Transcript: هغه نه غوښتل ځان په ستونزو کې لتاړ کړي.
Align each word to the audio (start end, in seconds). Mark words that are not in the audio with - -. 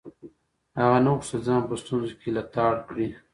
هغه 0.79 0.97
نه 1.03 1.11
غوښتل 1.15 1.39
ځان 1.47 1.61
په 1.69 1.75
ستونزو 1.81 2.13
کې 2.21 2.29
لتاړ 2.37 2.73
کړي. 2.87 3.07